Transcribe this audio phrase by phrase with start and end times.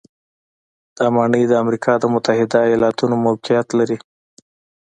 [0.97, 3.97] دا ماڼۍ د امریکا د متحدو ایالتونو کې موقعیت لري.